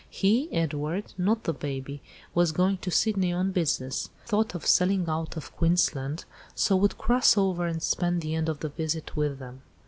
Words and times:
He, 0.09 0.51
Edward, 0.51 1.13
not 1.15 1.43
the 1.43 1.53
baby, 1.53 2.01
was 2.33 2.51
going 2.51 2.79
to 2.79 2.89
Sydney 2.89 3.31
on 3.31 3.51
business; 3.51 4.09
thought 4.25 4.55
of 4.55 4.65
selling 4.65 5.07
out 5.07 5.37
of 5.37 5.55
Queensland, 5.55 6.25
so 6.55 6.75
would 6.75 6.97
cross 6.97 7.37
over 7.37 7.67
and 7.67 7.83
spend 7.83 8.23
the 8.23 8.33
end 8.33 8.49
of 8.49 8.61
the 8.61 8.69
visit 8.69 9.15
with 9.15 9.37
them. 9.37 9.61